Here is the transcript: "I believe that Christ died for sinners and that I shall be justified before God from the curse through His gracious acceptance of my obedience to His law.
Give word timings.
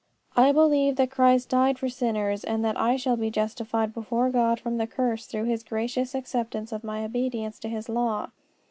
"I 0.35 0.51
believe 0.51 0.95
that 0.95 1.11
Christ 1.11 1.49
died 1.49 1.77
for 1.77 1.87
sinners 1.87 2.43
and 2.43 2.65
that 2.65 2.75
I 2.75 2.95
shall 2.95 3.15
be 3.17 3.29
justified 3.29 3.93
before 3.93 4.31
God 4.31 4.59
from 4.59 4.77
the 4.77 4.87
curse 4.87 5.27
through 5.27 5.43
His 5.43 5.61
gracious 5.63 6.15
acceptance 6.15 6.71
of 6.71 6.83
my 6.83 7.03
obedience 7.05 7.59
to 7.59 7.69
His 7.69 7.87
law. 7.87 8.31